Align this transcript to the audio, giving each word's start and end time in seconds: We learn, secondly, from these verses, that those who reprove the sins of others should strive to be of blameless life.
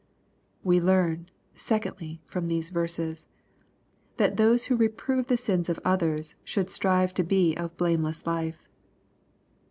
We 0.63 0.81
learn, 0.81 1.29
secondly, 1.53 2.23
from 2.25 2.47
these 2.47 2.71
verses, 2.71 3.29
that 4.17 4.35
those 4.35 4.65
who 4.65 4.75
reprove 4.75 5.27
the 5.27 5.37
sins 5.37 5.69
of 5.69 5.79
others 5.85 6.35
should 6.43 6.71
strive 6.71 7.13
to 7.13 7.23
be 7.23 7.55
of 7.55 7.77
blameless 7.77 8.25
life. 8.25 8.67